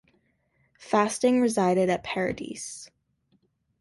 Fasting 0.79 1.41
resided 1.41 1.87
at 1.87 2.03
Paradis. 2.03 2.89